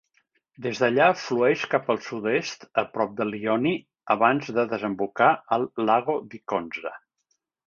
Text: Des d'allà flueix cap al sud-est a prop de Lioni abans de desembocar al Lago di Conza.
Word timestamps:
Des 0.65 0.79
d'allà 0.83 1.09
flueix 1.23 1.65
cap 1.73 1.91
al 1.95 2.01
sud-est 2.05 2.65
a 2.83 2.85
prop 2.95 3.13
de 3.19 3.27
Lioni 3.33 3.75
abans 4.17 4.51
de 4.59 4.67
desembocar 4.73 5.29
al 5.59 5.69
Lago 5.91 6.17
di 6.35 6.43
Conza. 6.55 6.97